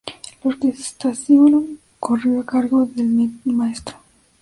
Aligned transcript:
La 0.43 0.49
orquestación 0.49 1.77
corrió 1.99 2.39
a 2.39 2.43
cargo 2.47 2.87
del 2.87 3.05
Mtro. 3.07 3.97